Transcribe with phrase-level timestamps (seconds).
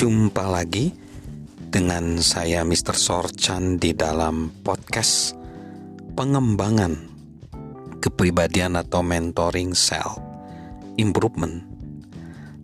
[0.00, 0.96] Jumpa lagi
[1.68, 2.96] dengan saya Mr.
[2.96, 5.36] Sorchan di dalam podcast
[6.16, 6.96] pengembangan
[8.00, 10.16] kepribadian atau mentoring self
[10.96, 11.60] improvement.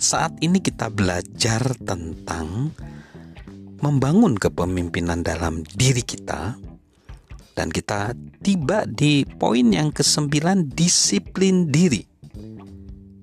[0.00, 2.72] Saat ini kita belajar tentang
[3.84, 6.56] membangun kepemimpinan dalam diri kita
[7.52, 12.00] dan kita tiba di poin yang kesembilan disiplin diri.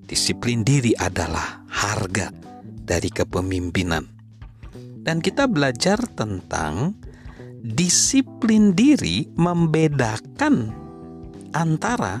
[0.06, 2.43] Disiplin diri adalah harga
[2.84, 4.04] dari kepemimpinan.
[5.04, 6.96] Dan kita belajar tentang
[7.64, 10.68] disiplin diri membedakan
[11.56, 12.20] antara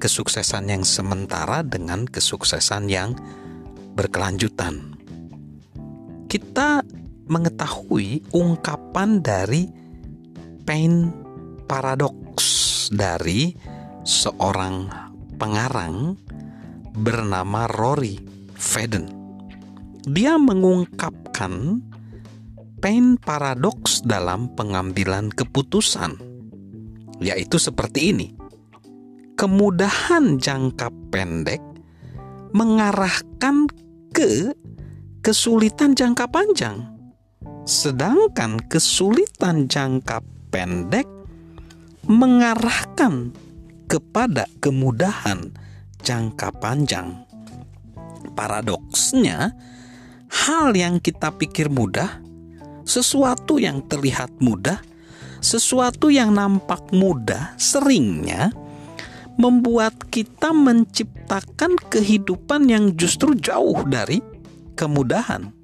[0.00, 3.12] kesuksesan yang sementara dengan kesuksesan yang
[3.92, 4.96] berkelanjutan.
[6.24, 6.80] Kita
[7.28, 9.68] mengetahui ungkapan dari
[10.64, 11.12] pain
[11.68, 13.52] paradox dari
[14.02, 14.88] seorang
[15.36, 16.16] pengarang
[16.96, 18.16] bernama Rory
[18.56, 19.19] Fedden.
[20.08, 21.84] Dia mengungkapkan
[22.80, 26.16] pain paradoks dalam pengambilan keputusan,
[27.20, 28.28] yaitu seperti ini:
[29.36, 31.60] kemudahan jangka pendek
[32.56, 33.68] mengarahkan
[34.16, 34.56] ke
[35.20, 36.80] kesulitan jangka panjang,
[37.68, 41.04] sedangkan kesulitan jangka pendek
[42.08, 43.36] mengarahkan
[43.84, 45.52] kepada kemudahan
[46.00, 47.28] jangka panjang.
[48.32, 49.52] Paradoksnya,
[50.30, 52.30] hal yang kita pikir mudah
[52.90, 54.82] sesuatu yang terlihat mudah,
[55.38, 58.50] sesuatu yang nampak mudah, seringnya
[59.38, 64.18] membuat kita menciptakan kehidupan yang justru jauh dari
[64.74, 65.54] kemudahan.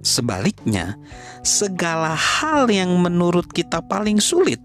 [0.00, 0.94] Sebaliknya,
[1.42, 4.62] segala hal yang menurut kita paling sulit,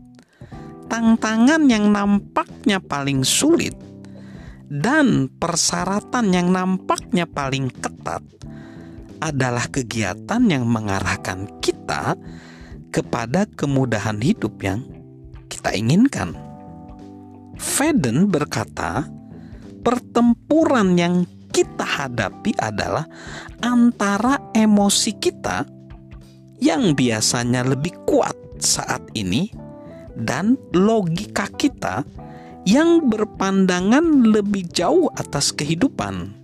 [0.87, 3.73] tantangan yang nampaknya paling sulit,
[4.69, 8.23] dan persyaratan yang nampaknya paling ketat
[9.23, 12.19] adalah kegiatan yang mengarahkan kita
[12.91, 14.83] kepada kemudahan hidup yang
[15.47, 16.35] kita inginkan.
[17.55, 19.07] Feden berkata,
[19.79, 21.23] pertempuran yang
[21.55, 23.07] kita hadapi adalah
[23.63, 25.63] antara emosi kita
[26.59, 29.47] yang biasanya lebih kuat saat ini
[30.19, 32.03] dan logika kita
[32.63, 36.42] yang berpandangan lebih jauh atas kehidupan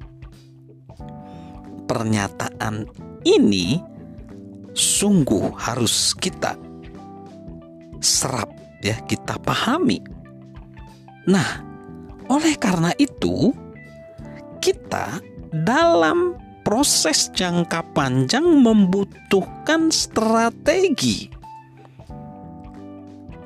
[1.90, 2.86] pernyataan
[3.26, 3.82] ini
[4.78, 6.54] sungguh harus kita
[7.98, 8.54] serap
[8.86, 9.98] ya, kita pahami.
[11.26, 11.66] Nah,
[12.30, 13.52] oleh karena itu
[14.62, 15.18] kita
[15.50, 21.28] dalam proses jangka panjang membutuhkan strategi.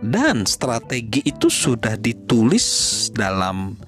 [0.03, 3.79] Dan strategi itu sudah ditulis dalam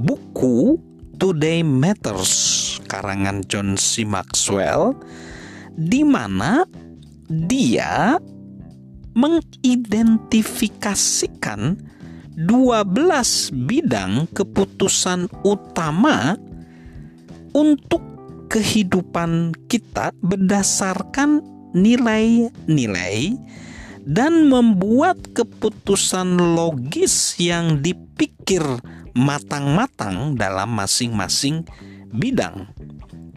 [0.00, 0.80] buku
[1.20, 4.02] Today Matters karangan John C.
[4.02, 4.98] Maxwell
[5.78, 6.66] di mana
[7.30, 8.18] dia
[9.14, 11.78] mengidentifikasikan
[12.34, 16.34] 12 bidang keputusan utama
[17.54, 18.02] untuk
[18.50, 21.38] kehidupan kita berdasarkan
[21.70, 23.38] nilai-nilai
[24.02, 28.64] dan membuat keputusan logis yang dipikir
[29.14, 31.62] matang-matang dalam masing-masing
[32.10, 32.70] bidang.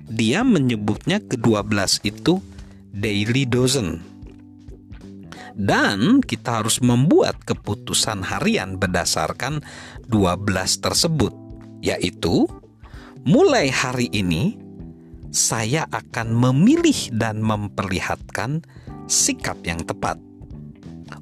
[0.10, 2.44] Dia menyebutnya ke-12 itu
[2.94, 4.02] daily dozen.
[5.54, 9.62] Dan kita harus membuat keputusan harian berdasarkan
[10.10, 11.34] 12 tersebut,
[11.86, 12.50] yaitu
[13.22, 14.58] mulai hari ini
[15.34, 18.66] saya akan memilih dan memperlihatkan
[19.06, 20.18] sikap yang tepat.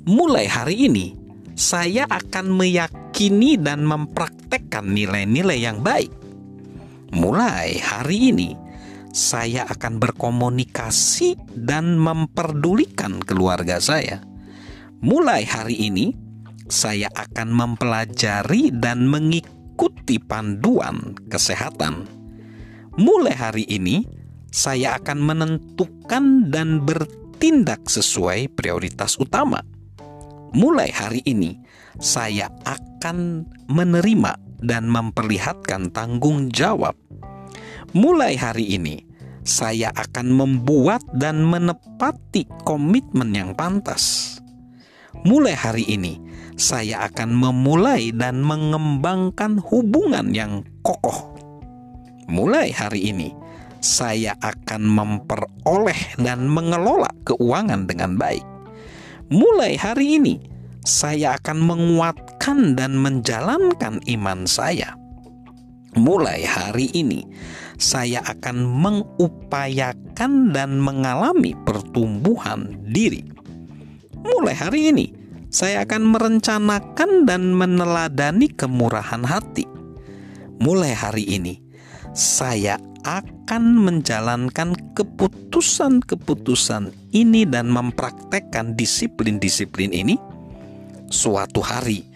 [0.07, 1.15] Mulai hari ini
[1.55, 6.20] saya akan meyakini dan mempraktekkan nilai-nilai yang baik.
[7.11, 8.55] Mulai hari ini,
[9.11, 14.23] saya akan berkomunikasi dan memperdulikan keluarga saya.
[15.03, 16.15] Mulai hari ini,
[16.71, 22.07] saya akan mempelajari dan mengikuti panduan kesehatan.
[22.95, 24.07] Mulai hari ini,
[24.47, 29.59] saya akan menentukan dan bertindak sesuai prioritas utama
[30.51, 31.55] mulai hari ini
[31.99, 36.93] saya akan menerima dan memperlihatkan tanggung jawab.
[37.91, 39.03] Mulai hari ini
[39.41, 44.37] saya akan membuat dan menepati komitmen yang pantas.
[45.27, 46.21] Mulai hari ini
[46.55, 51.35] saya akan memulai dan mengembangkan hubungan yang kokoh.
[52.31, 53.35] Mulai hari ini
[53.83, 58.45] saya akan memperoleh dan mengelola keuangan dengan baik
[59.31, 60.43] mulai hari ini
[60.83, 64.97] saya akan menguatkan dan menjalankan iman saya.
[65.91, 67.27] mulai hari ini
[67.75, 73.27] saya akan mengupayakan dan mengalami pertumbuhan diri.
[74.23, 75.11] Mulai hari ini
[75.51, 79.67] saya akan merencanakan dan meneladani kemurahan hati.
[80.63, 81.59] Mulai hari ini
[82.15, 90.15] saya akan menjalankan keputusan-keputusan ini dan mempraktekkan disiplin-disiplin ini.
[91.11, 92.10] Suatu hari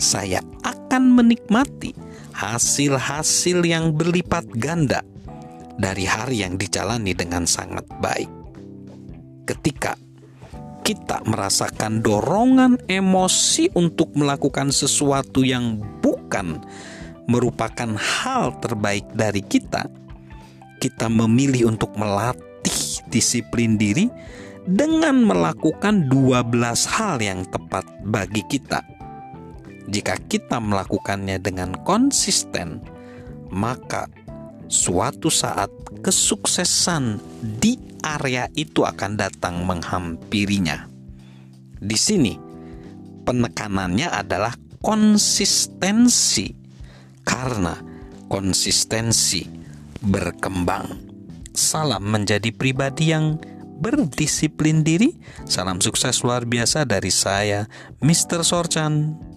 [0.00, 1.92] saya akan menikmati
[2.32, 5.04] hasil-hasil yang berlipat ganda
[5.76, 8.32] dari hari yang dijalani dengan sangat baik.
[9.44, 9.94] Ketika
[10.80, 16.64] kita merasakan dorongan emosi untuk melakukan sesuatu yang bukan
[17.28, 19.84] merupakan hal terbaik dari kita,
[20.80, 24.08] kita memilih untuk melatih disiplin diri
[24.64, 26.50] dengan melakukan 12
[26.88, 28.99] hal yang tepat bagi kita
[29.90, 32.78] jika kita melakukannya dengan konsisten,
[33.50, 34.06] maka
[34.70, 35.68] suatu saat
[36.00, 37.18] kesuksesan
[37.58, 37.74] di
[38.06, 40.86] area itu akan datang menghampirinya.
[41.82, 42.38] Di sini,
[43.26, 46.54] penekanannya adalah konsistensi,
[47.26, 47.74] karena
[48.30, 49.42] konsistensi
[50.00, 51.10] berkembang.
[51.50, 53.42] Salam menjadi pribadi yang
[53.80, 55.16] berdisiplin diri.
[55.48, 57.66] Salam sukses luar biasa dari saya,
[58.04, 58.46] Mr.
[58.46, 59.29] Sorchan.